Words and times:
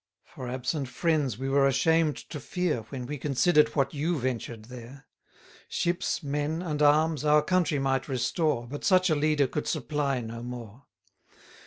For 0.25 0.49
absent 0.49 0.87
friends 0.87 1.37
we 1.37 1.47
were 1.47 1.67
ashamed 1.67 2.15
to 2.31 2.39
fear 2.39 2.87
When 2.89 3.05
we 3.05 3.19
consider'd 3.19 3.75
what 3.75 3.93
you 3.93 4.17
ventured 4.17 4.65
there. 4.65 5.05
Ships, 5.69 6.23
men, 6.23 6.63
and 6.63 6.81
arms, 6.81 7.23
our 7.23 7.43
country 7.43 7.77
might 7.77 8.07
restore, 8.07 8.65
But 8.67 8.83
such 8.83 9.11
a 9.11 9.15
leader 9.15 9.45
could 9.45 9.67
supply 9.67 10.19
no 10.21 10.41
more. 10.41 10.87